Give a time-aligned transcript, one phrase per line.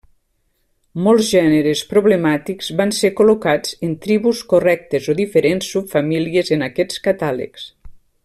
[1.07, 7.69] Molts gèneres problemàtics van ser col·locats en tribus correctes o diferents subfamílies en aquests catàlegs.